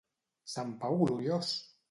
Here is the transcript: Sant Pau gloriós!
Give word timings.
Sant 0.53 0.73
Pau 0.81 0.97
gloriós! 1.03 1.55